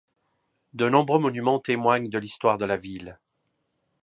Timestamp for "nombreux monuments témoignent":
0.89-2.09